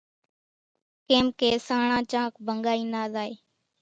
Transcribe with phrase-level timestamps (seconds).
[1.07, 3.33] ڪيمڪي سانڻان چانڪ ڀنڳائي نا زائي